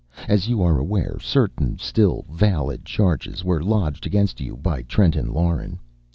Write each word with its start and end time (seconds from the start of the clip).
As 0.27 0.47
you 0.49 0.63
are 0.63 0.79
aware, 0.79 1.19
certain 1.21 1.77
still 1.77 2.25
valid 2.27 2.85
charges 2.85 3.43
were 3.43 3.63
lodged 3.63 4.07
against 4.07 4.41
you 4.41 4.57
by 4.57 4.81
Trenton 4.81 5.31
Lauren. 5.31 5.77